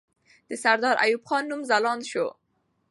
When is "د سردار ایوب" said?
0.49-1.23